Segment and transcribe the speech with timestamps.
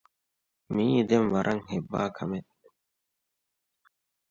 [0.73, 2.51] މިއީ ދެން ވަރަށް ހެއްވާ ކަމެއް.